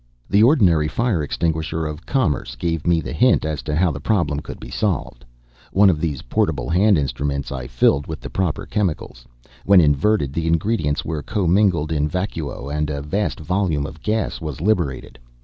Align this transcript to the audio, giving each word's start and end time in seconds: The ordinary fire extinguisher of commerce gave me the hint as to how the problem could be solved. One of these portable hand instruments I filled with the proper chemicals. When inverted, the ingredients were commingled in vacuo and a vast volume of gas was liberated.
The 0.27 0.41
ordinary 0.41 0.87
fire 0.87 1.21
extinguisher 1.21 1.85
of 1.85 2.07
commerce 2.07 2.55
gave 2.55 2.87
me 2.87 3.01
the 3.01 3.13
hint 3.13 3.45
as 3.45 3.61
to 3.61 3.75
how 3.75 3.91
the 3.91 3.99
problem 3.99 4.39
could 4.39 4.59
be 4.59 4.71
solved. 4.71 5.23
One 5.71 5.91
of 5.91 6.01
these 6.01 6.23
portable 6.23 6.69
hand 6.71 6.97
instruments 6.97 7.51
I 7.51 7.67
filled 7.67 8.07
with 8.07 8.19
the 8.19 8.31
proper 8.31 8.65
chemicals. 8.65 9.27
When 9.63 9.79
inverted, 9.79 10.33
the 10.33 10.47
ingredients 10.47 11.05
were 11.05 11.21
commingled 11.21 11.91
in 11.91 12.07
vacuo 12.09 12.67
and 12.67 12.89
a 12.89 12.99
vast 13.03 13.39
volume 13.41 13.85
of 13.85 14.01
gas 14.01 14.41
was 14.41 14.59
liberated. 14.59 15.19